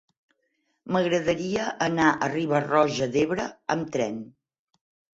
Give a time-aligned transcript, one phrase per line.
[0.95, 4.23] M'agradaria anar a Riba-roja d'Ebre amb tren.